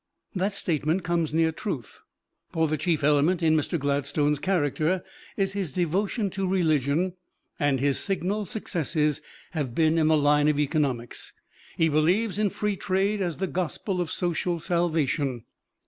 The 0.33 0.49
statement 0.49 1.03
comes 1.03 1.31
near 1.31 1.51
truth; 1.51 2.01
for 2.49 2.67
the 2.67 2.75
chief 2.75 3.03
element 3.03 3.43
in 3.43 3.55
Mr. 3.55 3.77
Gladstone's 3.77 4.39
character 4.39 5.03
is 5.37 5.53
his 5.53 5.73
devotion 5.73 6.31
to 6.31 6.47
religion; 6.47 7.13
and 7.59 7.79
his 7.79 7.99
signal 7.99 8.45
successes 8.45 9.21
have 9.51 9.75
been 9.75 9.99
in 9.99 10.07
the 10.07 10.17
line 10.17 10.47
of 10.47 10.57
economics. 10.57 11.33
He 11.77 11.87
believes 11.87 12.39
in 12.39 12.49
Free 12.49 12.77
Trade 12.77 13.21
as 13.21 13.37
the 13.37 13.45
gospel 13.45 14.01
of 14.01 14.09
social 14.11 14.59
salvation. 14.59 15.43